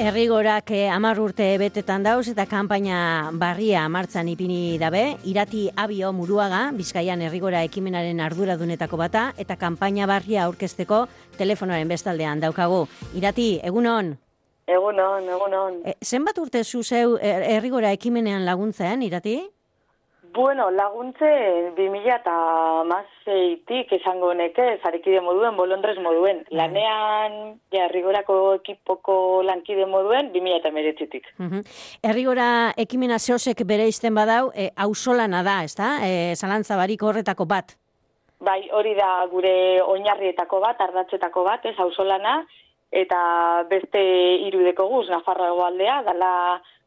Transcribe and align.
Errigorak 0.00 0.70
eh, 0.72 0.88
amar 0.88 1.18
urte 1.20 1.44
betetan 1.60 2.00
dauz 2.00 2.30
eta 2.30 2.46
kanpaina 2.48 3.28
barria 3.36 3.82
martzan 3.92 4.30
ipini 4.32 4.78
dabe, 4.80 5.02
irati 5.28 5.66
abio 5.76 6.08
muruaga, 6.16 6.62
bizkaian 6.72 7.20
errigora 7.20 7.60
ekimenaren 7.68 8.22
arduradunetako 8.24 8.96
bata, 8.96 9.26
eta 9.36 9.58
kanpaina 9.60 10.08
barria 10.08 10.46
aurkezteko 10.46 11.02
telefonoaren 11.36 11.92
bestaldean 11.92 12.40
daukagu. 12.40 12.86
Irati, 13.20 13.50
egunon? 13.60 14.14
Egunon, 14.64 15.28
egunon. 15.36 15.80
E, 15.84 15.98
zenbat 16.00 16.40
urte 16.40 16.64
zuzeu 16.64 17.18
errigora 17.20 17.92
ekimenean 17.92 18.48
laguntzean, 18.48 19.04
irati? 19.04 19.42
Bueno, 20.32 20.70
laguntze 20.70 21.26
2000 21.74 22.14
eta 22.14 22.32
mazeitik 22.86 23.90
esango 23.96 24.30
neke, 24.34 24.76
zarikide 24.82 25.20
moduen, 25.24 25.56
bolondrez 25.58 25.96
moduen. 25.98 26.44
Mm. 26.44 26.56
Lanean, 26.60 27.36
ja, 27.74 27.86
errigorako 27.88 28.36
ekipoko 28.60 29.16
lankide 29.42 29.88
moduen, 29.90 30.30
2000 30.30 30.60
eta 30.60 30.70
meretzitik. 30.76 31.26
Errigora 32.06 32.48
ekimena 32.78 33.18
zehosek 33.18 33.64
bere 33.66 33.88
izten 33.90 34.14
badau, 34.14 34.52
e, 34.54 34.70
ausolana 34.76 35.42
da, 35.42 35.60
ez 35.66 35.74
da? 35.74 35.96
E, 36.06 36.36
zalantza 36.36 36.78
bariko 36.78 37.10
horretako 37.10 37.48
bat? 37.50 37.74
Bai, 38.40 38.60
hori 38.72 38.94
da 38.94 39.10
gure 39.32 39.52
oinarrietako 39.82 40.62
bat, 40.62 40.78
ardatzetako 40.80 41.42
bat, 41.44 41.66
ez, 41.66 41.74
ausolana, 41.82 42.44
eta 42.90 43.64
beste 43.70 44.02
irudeko 44.48 44.88
guz, 44.90 45.08
Nafarroa 45.10 45.52
egoaldea, 45.54 46.02
dala 46.06 46.32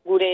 gure 0.03 0.33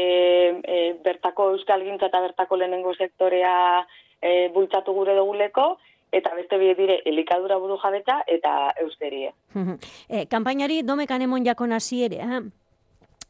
e, 0.65 0.79
bertako 1.05 1.51
euskal 1.53 1.83
gintza 1.85 2.09
eta 2.09 2.21
bertako 2.21 2.57
lehenengo 2.57 2.93
sektorea 2.95 3.85
e, 4.21 4.49
bultzatu 4.53 4.93
gure 4.97 5.15
duguleko, 5.17 5.77
eta 6.11 6.33
beste 6.35 6.57
bide 6.57 6.75
dire 6.75 7.01
elikadura 7.05 7.59
buru 7.61 7.77
jabeta 7.77 8.23
eta 8.27 8.73
eusterie. 8.81 9.33
e, 10.09 10.25
kampainari 10.25 10.81
domekan 10.83 11.21
emon 11.21 11.45
jakon 11.45 11.73
hasi 11.77 12.03
ere, 12.09 12.21
ha? 12.21 12.41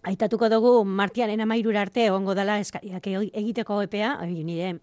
Aitatuko 0.08 0.48
dugu 0.48 0.86
martiaren 0.88 1.42
amairura 1.44 1.82
arte 1.82 2.06
egongo 2.08 2.32
dela 2.32 2.56
eskariak 2.64 3.04
egiteko 3.12 3.82
epea, 3.84 4.14
nire 4.24 4.78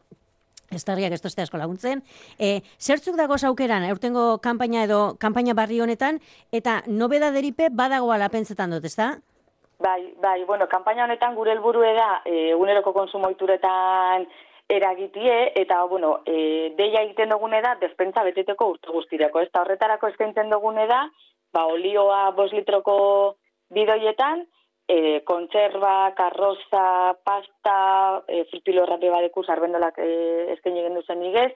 Estarriak 0.73 1.13
ez 1.13 1.23
tozte 1.23 1.43
asko 1.43 1.59
laguntzen. 1.61 2.03
E, 2.39 2.63
zertzuk 2.81 3.17
dago 3.17 3.39
zaukeran, 3.39 3.85
eurtengo 3.85 4.39
kampaina 4.43 4.85
edo 4.85 5.17
kampaina 5.21 5.55
barri 5.55 5.81
honetan, 5.81 6.21
eta 6.53 6.83
nobeda 6.87 7.31
deripe 7.31 7.69
badagoa 7.71 8.19
lapentzetan 8.19 8.75
dut, 8.75 8.85
ez 8.85 8.97
da? 8.97 9.15
Bai, 9.79 10.15
bai, 10.23 10.45
bueno, 10.49 10.67
kampaina 10.69 11.05
honetan 11.05 11.35
gure 11.37 11.53
helburu 11.53 11.83
da 11.97 12.23
e, 12.25 12.51
eguneroko 12.55 12.93
konsumoituretan 12.97 14.27
eragitie, 14.69 15.53
eta, 15.55 15.85
bueno, 15.85 16.21
e, 16.27 16.73
deia 16.79 17.05
egiten 17.05 17.31
dugune 17.31 17.61
da, 17.63 17.77
despentsa 17.81 18.25
beteteko 18.27 18.73
urte 18.73 18.91
guztireko. 18.91 19.41
Ez 19.41 19.51
horretarako 19.55 20.09
eskaintzen 20.11 20.51
dugune 20.51 20.87
da, 20.91 21.05
ba, 21.55 21.67
olioa 21.71 22.31
bos 22.35 22.51
litroko 22.53 22.97
bidoietan, 23.71 24.47
e, 24.89 25.23
kontserba, 25.25 26.15
karroza, 26.15 27.17
pasta, 27.25 28.23
e, 28.29 28.45
frutilo 28.51 28.85
errape 28.85 29.11
badeku, 29.11 29.45
zarbendolak 29.45 29.99
e, 29.99 30.53
eskaini 30.55 30.85
egin 30.85 31.01
duzen 31.01 31.25
igez, 31.27 31.51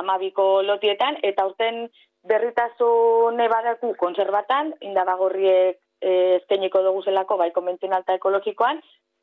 amabiko 0.00 0.62
lotietan, 0.62 1.18
eta 1.22 1.46
urten 1.48 1.88
berritasun 2.28 3.40
ebadeku 3.40 3.94
kontserbatan, 4.00 4.74
indabagorriek 4.80 5.80
eh 6.04 6.36
esteniko 6.36 6.82
dugu 6.84 7.02
zelako 7.02 7.36
bai 7.40 7.50
konbentzional 7.52 8.02
eta 8.02 8.16
ekologikoan, 8.18 8.80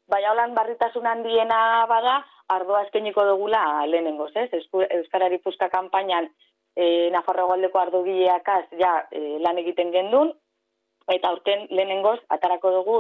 bai 0.10 0.24
holan 0.26 0.56
barritasun 0.56 1.06
handiena 1.06 1.86
bada 1.90 2.22
ardoa 2.50 2.84
esteniko 2.88 3.26
dugula 3.26 3.86
lehenengoz, 3.86 4.32
ez? 4.36 4.50
Euskarari 4.54 5.38
Puzka 5.44 5.70
kanpainan 5.70 6.28
e, 6.76 7.10
Nafarro 7.14 7.48
Galdeko 7.52 7.80
ardogileakaz 7.80 8.66
ja 8.80 8.94
e, 9.12 9.38
lan 9.44 9.60
egiten 9.62 9.92
gendun 9.92 10.34
eta 11.08 11.30
aurten 11.30 11.68
lehenengoz 11.70 12.20
atarako 12.30 12.72
dugu 12.80 12.98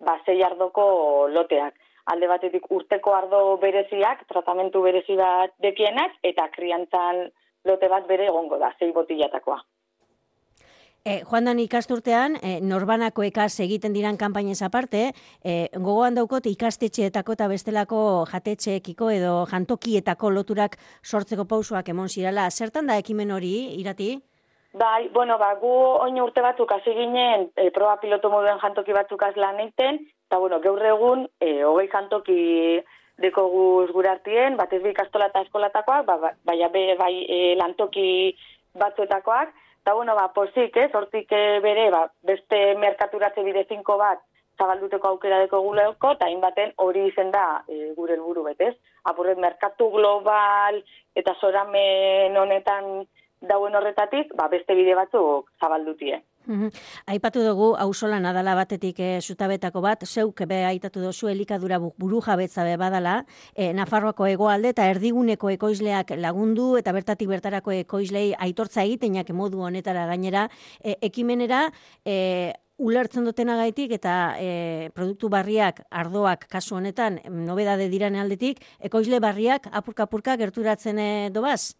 ba 0.00 0.18
sei 0.24 0.42
ardoko 0.42 1.28
loteak. 1.28 1.74
Alde 2.12 2.26
batetik 2.26 2.64
urteko 2.72 3.12
ardo 3.14 3.40
bereziak, 3.62 4.24
tratamentu 4.28 4.82
berezi 4.82 5.16
bat 5.16 5.52
dekienak 5.62 6.16
eta 6.22 6.48
kriantzan 6.54 7.28
lote 7.64 7.88
bat 7.92 8.08
bere 8.08 8.26
egongo 8.32 8.58
da, 8.58 8.72
sei 8.78 8.90
botillatakoa. 8.96 9.60
E, 11.00 11.22
joan 11.24 11.46
dan 11.48 11.60
ikasturtean, 11.62 12.34
e, 12.44 12.58
norbanako 12.60 13.24
ekaz 13.24 13.54
egiten 13.64 13.94
diran 13.96 14.18
kanpainez 14.20 14.58
aparte, 14.66 15.12
e, 15.40 15.54
gogoan 15.72 16.18
daukot 16.18 16.44
ikastetxeetako 16.50 17.36
eta 17.38 17.46
bestelako 17.48 18.00
jatetxeekiko 18.28 19.08
edo 19.14 19.46
jantokietako 19.48 20.30
loturak 20.34 20.76
sortzeko 21.02 21.46
pausuak 21.48 21.88
emon 21.88 22.12
zirala. 22.12 22.50
Zertan 22.50 22.92
da 22.92 22.98
ekimen 23.00 23.32
hori, 23.32 23.54
irati? 23.80 24.18
Bai, 24.72 25.08
bueno, 25.08 25.36
ba, 25.38 25.54
gu 25.58 25.70
oin 26.04 26.20
urte 26.22 26.42
batzuk 26.42 26.72
hasi 26.72 26.92
ginen, 26.94 27.48
e, 27.56 27.70
proba 27.74 27.96
piloto 28.00 28.30
moduen 28.30 28.60
jantoki 28.62 28.92
batzuk 28.94 29.22
lan 29.36 29.58
egiten, 29.58 29.98
eta 30.28 30.38
bueno, 30.38 30.60
gaur 30.60 30.84
egun, 30.86 31.26
e, 31.40 31.64
hogei 31.64 31.88
jantoki 31.88 32.80
deko 33.18 33.48
guz 33.50 33.90
gure 33.90 34.08
artien, 34.08 34.56
bat 34.56 34.72
ez 34.72 34.82
bi 34.82 34.90
ikastola 34.90 35.26
eta 35.26 35.42
eskolatakoak, 35.42 36.06
ba, 36.06 36.16
ba, 36.16 36.30
bai, 36.44 36.94
bai 36.96 37.14
e, 37.28 37.56
lantoki 37.56 38.36
batzuetakoak, 38.74 39.52
Eta, 39.80 39.94
bueno, 39.94 40.14
ba, 40.14 40.26
posik, 40.36 40.76
ez, 40.76 40.90
hortik 40.94 41.30
bere, 41.64 41.86
ba, 41.90 42.02
beste 42.28 42.74
merkaturatze 42.76 43.42
bide 43.42 43.64
zinko 43.64 43.96
bat, 43.96 44.20
zabalduteko 44.60 45.08
aukera 45.08 45.38
deko 45.40 45.62
guleko, 45.64 46.12
eta 46.16 46.28
hainbaten 46.28 46.74
hori 46.84 47.06
izen 47.08 47.30
da 47.32 47.62
e, 47.66 47.94
gure 47.96 48.14
helburu 48.16 48.44
betez. 48.44 48.74
Apurret, 49.08 49.40
merkatu 49.40 49.88
global 49.94 50.82
eta 51.16 51.34
zoramen 51.40 52.36
honetan 52.36 52.90
dauen 53.40 53.74
horretatik, 53.74 54.34
ba, 54.36 54.48
beste 54.52 54.74
bide 54.76 54.94
batzuk 54.94 55.48
zabaldutie. 55.60 56.20
Aipatu 57.06 57.42
dugu 57.44 57.68
auzola 57.78 58.18
nadala 58.20 58.54
batetik 58.58 58.98
e, 59.00 59.08
zutabetako 59.20 59.82
bat, 59.84 60.04
zeuk 60.06 60.42
be 60.48 60.62
aitatu 60.66 61.02
duzu 61.04 61.28
elikadura 61.28 61.78
buru 61.78 62.20
jabetza 62.24 62.64
be 62.64 62.76
badala, 62.80 63.24
e, 63.54 63.72
Nafarroako 63.76 64.26
egoalde 64.26 64.72
eta 64.74 64.88
erdiguneko 64.90 65.50
ekoizleak 65.56 66.14
lagundu 66.16 66.76
eta 66.80 66.92
bertatik 66.96 67.28
bertarako 67.28 67.76
ekoizlei 67.76 68.32
aitortza 68.38 68.82
egiteinak 68.82 69.30
modu 69.36 69.62
honetara 69.62 70.06
gainera, 70.10 70.48
e, 70.82 70.96
ekimenera 71.10 71.68
e, 72.04 72.52
ulertzen 72.80 73.26
dutena 73.28 73.58
gaitik 73.60 73.92
eta 73.92 74.14
e, 74.40 74.88
produktu 74.96 75.28
barriak, 75.28 75.84
ardoak 75.90 76.48
kasu 76.48 76.78
honetan, 76.80 77.20
nobedade 77.28 77.90
dirane 77.92 78.20
aldetik, 78.20 78.64
ekoizle 78.80 79.20
barriak 79.20 79.68
apurka-apurka 79.70 80.38
gerturatzen 80.40 80.98
e, 80.98 81.10
dobaz? 81.30 81.76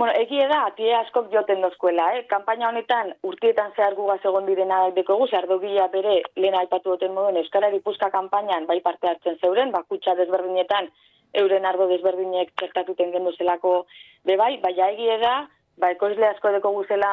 Bueno, 0.00 0.14
egie 0.16 0.46
da, 0.48 0.62
tie 0.76 0.94
askok 0.96 1.26
joten 1.28 1.58
dozkuela, 1.60 2.06
eh? 2.16 2.20
Kampaina 2.28 2.70
honetan 2.70 3.10
urtietan 3.30 3.74
zehar 3.76 3.92
gugaz 3.98 4.22
egon 4.24 4.46
direna 4.48 4.78
deko 4.96 5.18
gu, 5.20 5.26
gila 5.60 5.88
bere 5.92 6.14
lehen 6.36 6.54
aipatu 6.56 6.94
duten 6.94 7.12
moduen 7.12 7.36
Euskarari 7.36 7.80
Puzka 7.84 8.08
kampainan 8.14 8.64
bai 8.70 8.78
parte 8.80 9.10
hartzen 9.10 9.36
zeuren, 9.42 9.72
bakutsa 9.74 10.14
desberdinetan 10.14 10.88
euren 11.42 11.66
ardo 11.66 11.86
desberdinek 11.90 12.54
txertatuten 12.56 13.12
gendu 13.12 13.32
zelako 13.36 13.74
bebai, 14.24 14.56
bai 14.62 14.72
egie 14.86 15.18
da, 15.20 15.34
ba, 15.76 15.90
ekoizle 15.90 16.30
asko 16.30 16.54
deko 16.56 16.72
guzela 16.78 17.12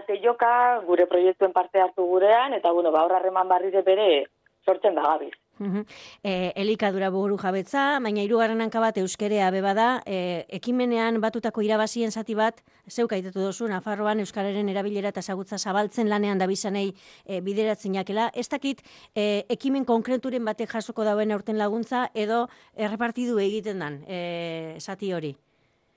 ate 0.00 0.18
joka, 0.24 0.80
gure 0.88 1.06
proiektuen 1.06 1.52
parte 1.52 1.78
hartu 1.78 2.08
gurean, 2.10 2.58
eta 2.58 2.72
bueno, 2.72 2.90
ba, 2.90 3.04
horra 3.04 3.44
barri 3.44 3.70
bere 3.70 4.26
sortzen 4.66 4.96
da 4.96 5.02
gabiz. 5.12 5.39
E, 5.60 6.52
elikadura 6.56 7.10
buru 7.12 7.36
jabetza, 7.38 7.98
baina 8.00 8.22
hirugarren 8.24 8.60
hanka 8.64 8.80
bat 8.80 8.96
euskerea 9.00 9.50
beba 9.52 9.74
da, 9.76 9.88
e, 10.06 10.46
ekimenean 10.60 11.20
batutako 11.20 11.62
irabazien 11.66 12.10
zati 12.10 12.34
bat, 12.34 12.62
zeuk 12.88 13.12
aitetu 13.12 13.42
dozu, 13.44 13.68
Nafarroan 13.68 14.20
euskararen 14.24 14.68
erabilera 14.72 15.12
eta 15.12 15.22
zagutza 15.22 15.58
zabaltzen 15.58 16.08
lanean 16.08 16.40
da 16.40 16.48
bizanei 16.48 16.88
e, 17.26 17.40
bideratzen 17.44 17.94
jakela. 18.00 18.30
Ez 18.34 18.48
dakit, 18.48 18.80
e, 19.14 19.44
ekimen 19.52 19.84
konkreturen 19.84 20.44
batek 20.48 20.72
jasoko 20.72 21.04
dauen 21.04 21.32
aurten 21.32 21.58
laguntza, 21.60 22.08
edo 22.14 22.46
errepartidu 22.76 23.38
egiten 23.38 23.84
dan, 23.84 24.02
e, 24.08 24.76
zati 24.80 25.12
hori? 25.12 25.34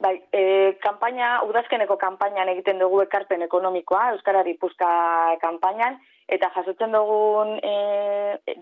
Bai, 0.03 0.17
e, 0.35 0.75
kampaina, 0.83 1.37
udazkeneko 1.47 1.95
kampainan 2.01 2.49
egiten 2.51 2.81
dugu 2.81 2.99
ekarpen 3.05 3.45
ekonomikoa, 3.45 4.09
Euskarari 4.17 4.57
Puzka 4.59 4.89
kampainan, 5.39 6.01
eta 6.27 6.49
jasotzen 6.55 6.93
dugun 6.95 7.57
e, 7.59 7.73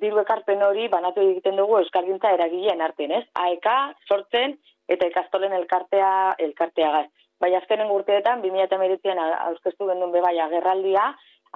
diru 0.02 0.22
ekarpen 0.24 0.62
hori 0.66 0.88
banatu 0.90 1.22
egiten 1.22 1.60
dugu 1.60 1.78
euskargintza 1.80 2.34
eragileen 2.34 2.82
artean, 2.82 3.12
ez? 3.20 3.26
AEK 3.38 3.68
sortzen 4.08 4.58
eta 4.90 5.08
ikastolen 5.08 5.54
elkartea 5.54 6.36
elkartea. 6.40 7.06
Bai 7.42 7.54
azkenen 7.58 7.92
urteetan 7.94 8.42
2019an 8.44 9.22
aurkeztu 9.48 9.88
gendun 9.90 10.12
be 10.12 10.22
bai 10.22 10.38
agerraldia, 10.40 11.08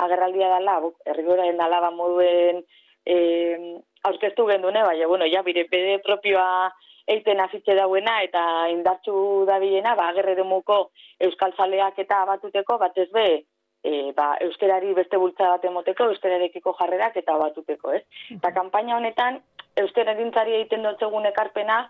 agerraldia 0.06 0.50
dela, 0.58 0.80
herrigoraren 1.06 1.58
dala 1.58 1.82
ba 1.82 1.92
moduen 1.92 2.64
eh 3.06 3.78
aurkeztu 4.06 4.46
gendune, 4.46 4.84
bai 4.84 5.06
bueno, 5.06 5.26
ja 5.26 5.42
bire 5.42 5.66
bede 5.70 6.00
propioa 6.00 6.72
eiten 7.08 7.40
hasitze 7.40 7.76
dauena 7.76 8.22
eta 8.24 8.42
indartzu 8.70 9.46
dabilena, 9.46 9.96
ba 9.96 10.10
agerreremuko 10.10 10.92
euskaltzaleak 11.28 12.00
eta 12.00 12.24
batuteko 12.26 12.78
batez 12.78 13.10
be 13.12 13.46
e, 13.86 14.12
ba, 14.18 14.34
euskerari 14.42 14.94
beste 14.98 15.18
bultza 15.22 15.52
bat 15.54 15.66
emoteko, 15.70 16.10
euskerarekiko 16.12 16.74
jarrerak 16.80 17.18
eta 17.22 17.38
batuteko, 17.38 17.94
ez? 17.94 18.02
Eta 18.34 18.52
kanpaina 18.56 18.98
honetan, 18.98 19.40
euskera 19.78 20.16
dintzari 20.18 20.58
egiten 20.60 20.86
dutzegun 20.88 21.28
ekarpena 21.30 21.86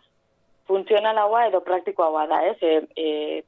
funtzionalagoa 0.67 1.45
edo 1.49 1.61
praktikoagoa 1.65 2.25
da, 2.31 2.41
ez? 2.51 2.57
E, 2.61 2.73
e, 2.99 3.43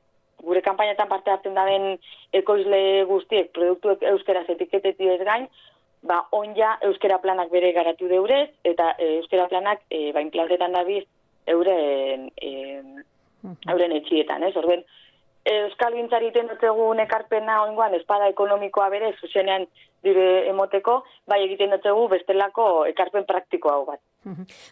gure 0.48 0.62
kanpainetan 0.62 1.10
parte 1.10 1.34
hartzen 1.34 1.58
da 1.58 1.66
den 1.66 1.98
ekoizle 2.40 2.82
guztiek 3.10 3.50
produktuek 3.56 4.06
euskeraz 4.14 4.46
etiketetik 4.54 5.16
ez 5.16 5.26
gain, 5.26 5.48
ba, 6.08 6.22
onja 6.32 6.78
euskera 6.88 7.18
planak 7.24 7.52
bere 7.52 7.74
garatu 7.76 8.08
deurez, 8.08 8.48
eta 8.64 8.94
e, 8.98 9.18
euskera 9.18 9.50
planak 9.52 9.84
e, 9.90 10.12
ba, 10.14 10.24
implantetan 10.24 10.78
dabiz 10.78 11.04
euren, 11.52 12.30
e, 12.38 12.54
euren 13.74 13.98
etxietan, 13.98 14.46
ez? 14.48 14.56
Orduan, 14.60 14.86
Euskal 15.48 15.94
Gintzari 15.96 16.34
tenotzegun 16.36 17.00
ekarpena 17.00 17.62
oingoan 17.64 17.94
espada 17.96 18.28
ekonomikoa 18.34 18.90
bere 18.92 19.14
zuzenean 19.22 19.64
dire 20.04 20.26
emoteko, 20.50 20.98
bai 21.28 21.40
egiten 21.46 21.72
dutzegu 21.74 22.08
bestelako 22.12 22.68
ekarpen 22.92 23.26
praktikoa 23.30 23.78
hau 23.78 23.86
bat. 23.88 24.02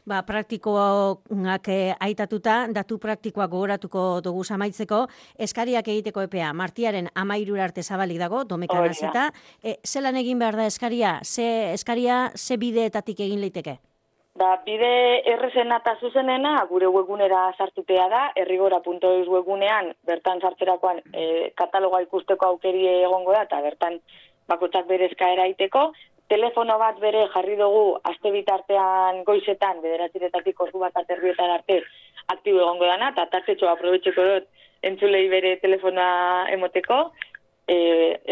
Ba, 0.05 0.19
praktikoak 0.27 1.69
eh, 1.71 1.95
aitatuta, 2.07 2.57
datu 2.75 2.99
praktikoak 2.99 3.49
gogoratuko 3.53 4.03
dugu 4.25 4.43
samaitzeko, 4.43 5.05
eskariak 5.47 5.87
egiteko 5.95 6.25
epea, 6.27 6.51
martiaren 6.53 7.07
amairur 7.15 7.63
arte 7.63 7.83
zabalik 7.83 8.19
dago, 8.19 8.43
domekan 8.43 8.89
azita, 8.89 9.29
e, 9.63 9.77
zelan 9.87 10.19
egin 10.19 10.43
behar 10.43 10.59
da 10.59 10.67
eskaria, 10.67 11.19
ze 11.23 11.71
eskaria, 11.71 12.25
ze 12.35 12.59
bideetatik 12.59 13.23
egin 13.29 13.39
leiteke? 13.47 13.79
Ba, 14.35 14.49
bide 14.65 14.87
errezena 15.31 15.77
eta 15.79 15.93
zuzenena, 16.03 16.57
gure 16.67 16.89
webgunera 16.91 17.41
sartutea 17.55 18.07
da, 18.11 18.23
errigora.eus 18.41 19.29
webgunean, 19.31 19.93
bertan 20.09 20.41
sartzerakoan 20.43 20.97
e, 21.13 21.27
katalogoa 21.55 22.01
ikusteko 22.03 22.49
aukeri 22.49 22.81
egongo 22.97 23.31
da, 23.31 23.45
eta 23.47 23.61
bertan 23.63 23.95
bakotzak 24.51 24.89
bere 24.89 25.07
eskaera 25.07 25.45
iteko. 25.53 25.85
Telefono 26.27 26.75
bat 26.81 26.99
bere 26.99 27.21
jarri 27.31 27.55
dugu, 27.61 27.85
aste 28.11 28.33
bitartean 28.33 29.21
goizetan, 29.29 29.79
bederatziretatik 29.85 30.59
ordu 30.67 30.81
bat 30.83 30.99
aterrietan 30.99 31.53
arte, 31.53 31.79
aktibo 32.35 32.59
egongo 32.65 32.89
dana, 32.91 33.13
eta 33.15 33.29
tartetxo 33.37 33.69
aprobetxeko 33.71 34.25
dut 34.33 34.49
entzulei 34.89 35.29
bere 35.31 35.53
telefona 35.63 36.09
emoteko. 36.51 36.99
E, 37.71 37.77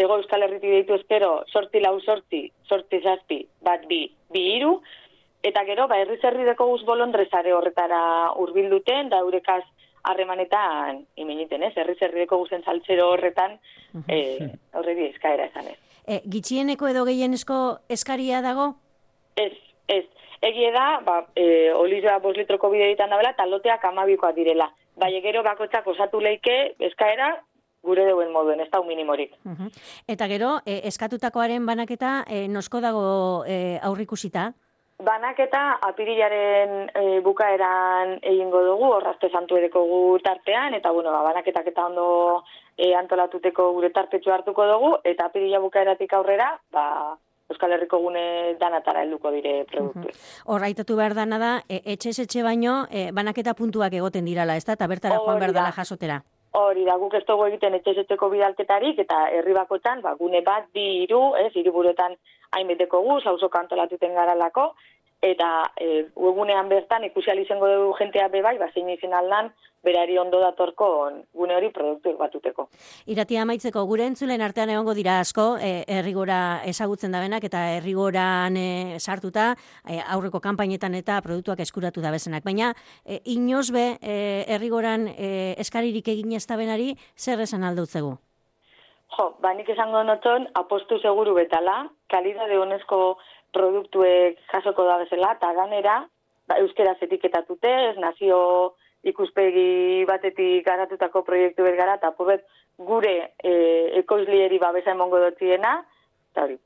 ego 0.04 0.20
euskal 0.20 0.44
herriti 0.44 0.68
deitu 0.68 0.98
espero, 1.00 1.32
sorti 1.48 1.80
lau 1.80 1.96
sorti, 2.02 2.44
sorti 2.68 3.00
zazpi, 3.00 3.40
bat 3.64 3.88
bi, 3.88 4.04
bi 4.30 4.44
iru, 4.58 4.74
Eta 5.44 5.64
gero, 5.68 5.84
ba, 5.90 5.98
herri 6.00 6.16
zerri 6.22 6.46
deko 6.48 6.66
guz 6.70 6.82
bolondrezare 6.88 7.52
horretara 7.52 8.00
urbilduten, 8.40 9.10
da 9.12 9.20
eurekaz 9.20 9.62
harremanetan 10.08 11.02
imeniten, 11.20 11.66
ez? 11.68 11.74
Herri 11.76 11.96
zerri 12.00 12.24
deko 12.24 12.38
guzen 12.40 12.64
saltzero 12.64 13.10
horretan, 13.12 13.58
e, 14.08 14.18
horredi 14.72 15.10
eskaera 15.10 15.50
esan 15.50 15.68
ez. 15.74 15.76
E, 16.08 16.22
gitxieneko 16.32 16.88
edo 16.88 17.04
gehienezko 17.08 17.58
eskaria 17.92 18.40
dago? 18.44 18.72
Ez, 19.36 19.52
ez. 19.88 20.04
Egie 20.44 20.72
da, 20.72 21.00
ba, 21.04 21.20
e, 21.36 21.72
olizoa 21.76 22.18
bos 22.24 22.34
litroko 22.36 22.72
bideo 22.72 22.88
ditan 22.92 23.12
dabela, 23.12 23.36
taloteak 23.36 23.84
amabikoa 23.88 24.32
direla. 24.36 24.70
Bai, 25.00 25.12
gero 25.24 25.42
bakotzak 25.44 25.86
osatu 25.92 26.20
leike 26.24 26.74
eskaera, 26.88 27.34
gure 27.84 28.04
deuen 28.08 28.32
moduen, 28.32 28.60
ez 28.64 28.70
da 28.72 28.80
un 28.80 28.88
minimorik. 28.88 29.32
Eta 30.08 30.28
gero, 30.28 30.56
e, 30.64 30.80
eskatutakoaren 30.88 31.64
banaketa, 31.68 32.22
e, 32.28 32.46
nosko 32.48 32.80
dago 32.80 33.08
e, 33.44 33.78
aurrikusita? 33.82 34.52
Banaketa 35.02 35.80
apirilaren 35.82 36.90
e, 36.94 37.20
bukaeran 37.20 38.14
egingo 38.22 38.60
dugu, 38.62 38.92
horrazte 38.94 39.28
santu 39.28 39.58
edeko 39.58 39.82
gu 39.88 40.02
tartean, 40.22 40.74
eta 40.78 40.92
bueno, 40.94 41.10
ba, 41.10 41.24
banaketak 41.26 41.66
eta 41.72 41.88
ondo 41.90 42.44
e, 42.78 42.94
antolatuteko 42.94 43.72
gure 43.74 43.90
tartetxo 43.90 44.32
hartuko 44.32 44.66
dugu, 44.70 44.92
eta 45.02 45.26
apirila 45.26 45.58
bukaeratik 45.64 46.14
aurrera, 46.14 46.52
ba, 46.70 47.16
Euskal 47.50 47.74
Herriko 47.74 47.98
gune 48.00 48.54
danatara 48.60 49.02
helduko 49.04 49.32
dire 49.34 49.64
produktu. 49.68 50.14
Horraitatu 50.46 50.96
behar 50.96 51.16
dana 51.18 51.40
da, 51.42 51.50
e, 51.68 51.82
etxe 51.96 52.14
etxe 52.22 52.46
baino, 52.46 52.84
e, 52.88 53.10
banaketa 53.12 53.52
puntuak 53.58 53.92
egoten 53.92 54.24
dirala, 54.24 54.56
ez 54.56 54.64
da, 54.64 54.78
eta 54.78 54.88
bertara 54.88 55.18
joan 55.18 55.42
behar 55.42 55.52
dela 55.52 55.74
jasotera. 55.74 56.22
Hori 56.54 56.84
da, 56.86 56.94
guk 57.02 57.16
ez 57.18 57.24
dugu 57.26 57.48
egiten 57.50 57.74
etxezeteko 57.74 58.30
bidalketarik, 58.30 59.02
eta 59.02 59.24
herri 59.34 59.52
bakotan, 59.58 60.00
ba, 60.06 60.14
gune 60.14 60.40
bat, 60.46 60.70
bi, 60.72 61.02
iru, 61.02 61.34
ez, 61.34 61.50
iriburetan 61.58 62.14
hainbeteko 62.56 63.02
guz, 63.06 63.22
hauzo 63.26 63.48
kantolatuten 63.52 64.14
garalako, 64.14 64.72
eta 65.24 65.50
e, 65.80 66.06
webunean 66.16 66.68
bertan 66.68 67.04
ikusi 67.08 67.32
izango 67.40 67.68
dugu 67.68 67.94
jentea 67.98 68.28
bebai, 68.28 68.58
ba, 68.58 68.68
zein 68.74 68.90
izin 68.92 69.14
aldan, 69.14 69.50
berari 69.84 70.16
ondo 70.18 70.40
datorko 70.40 70.88
gune 71.36 71.56
hori 71.56 71.70
produktu 71.72 72.14
batuteko. 72.18 72.68
Iratia 73.12 73.42
amaitzeko 73.44 73.84
gure 73.88 74.06
entzulen 74.08 74.40
artean 74.44 74.72
egongo 74.72 74.94
dira 74.96 75.18
asko, 75.20 75.56
e, 75.60 75.84
errigora 75.98 76.62
ezagutzen 76.64 77.12
da 77.12 77.20
benak, 77.20 77.44
eta 77.44 77.64
errigoran 77.78 78.56
e, 78.56 78.98
sartuta, 78.98 79.52
e, 79.84 80.00
aurreko 80.16 80.40
kanpainetan 80.44 80.96
eta 81.00 81.20
produktuak 81.24 81.60
eskuratu 81.64 82.04
da 82.04 82.12
bezenak. 82.14 82.44
Baina, 82.44 82.72
e, 83.04 83.20
inoz 83.36 83.70
be, 83.72 83.90
e, 84.00 84.44
errigoran 84.56 85.08
e, 85.12 85.54
eskaririk 85.60 86.08
egin 86.16 86.32
ez 86.32 86.46
da 86.46 86.60
benari, 86.60 86.94
zer 87.16 87.44
esan 87.44 87.64
aldutzegu? 87.64 88.16
Jo, 89.14 89.28
ba, 89.40 89.52
nik 89.54 89.68
esango 89.70 90.02
noton, 90.02 90.48
apostu 90.58 90.98
seguru 90.98 91.36
betala, 91.36 91.84
kalidade 92.10 92.56
honezko 92.58 92.98
produktuek 93.54 94.40
jasoko 94.50 94.86
da 94.88 94.96
bezala, 95.04 95.34
eta 95.38 95.52
ganera, 95.54 96.00
ba, 96.50 96.58
euskera 96.64 96.96
etiketatute, 97.06 97.72
ez 97.90 97.96
nazio 98.02 98.40
ikuspegi 99.06 100.04
batetik 100.08 100.64
garatutako 100.66 101.22
proiektu 101.22 101.62
gara, 101.78 101.94
eta 102.00 102.10
gure 102.78 103.14
e, 103.38 103.52
ekoizlieri 104.02 104.58
babesa 104.58 104.96
emongo 104.96 105.20
dutziena, 105.28 105.76
eta 106.32 106.48
hori. 106.48 106.58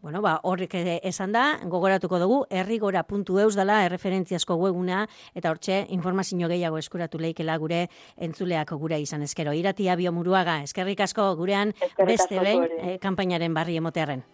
Bueno, 0.00 0.22
ba, 0.24 0.38
horrek 0.48 0.78
esan 1.04 1.34
da, 1.36 1.58
gogoratuko 1.68 2.18
dugu, 2.22 2.38
errigora.eus 2.48 3.52
dela 3.58 3.82
erreferentziasko 3.84 4.56
webuna, 4.56 5.02
eta 5.36 5.52
hortxe 5.52 5.82
informazio 5.92 6.48
gehiago 6.48 6.80
eskuratu 6.80 7.20
leikela 7.20 7.58
gure 7.60 7.82
entzuleak 8.16 8.72
gure 8.80 9.00
izan 9.04 9.28
eskero. 9.28 9.52
Iratia 9.52 9.98
biomuruaga, 10.00 10.62
eskerrik 10.64 11.04
asko 11.04 11.34
gurean 11.36 11.74
beste 12.00 12.40
behin 12.40 12.68
eh, 12.80 12.98
kanpainaren 13.02 13.52
barri 13.52 13.76
emotearen. 13.76 14.24